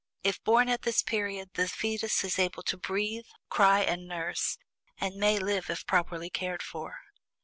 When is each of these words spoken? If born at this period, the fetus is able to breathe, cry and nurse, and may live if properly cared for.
If 0.23 0.43
born 0.43 0.67
at 0.67 0.81
this 0.81 1.03
period, 1.03 1.51
the 1.53 1.67
fetus 1.67 2.23
is 2.23 2.39
able 2.39 2.63
to 2.63 2.75
breathe, 2.75 3.27
cry 3.51 3.81
and 3.81 4.07
nurse, 4.07 4.57
and 4.99 5.13
may 5.13 5.37
live 5.37 5.69
if 5.69 5.85
properly 5.85 6.31
cared 6.31 6.63
for. 6.63 7.01